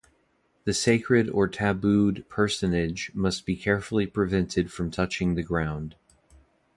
[0.63, 5.95] The sacred or tabooed personage must be carefully prevented from touching the ground.